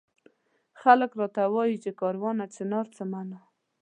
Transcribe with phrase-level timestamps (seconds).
[0.81, 3.39] خلک راته وایي چي کاروانه چنار څه مانا؟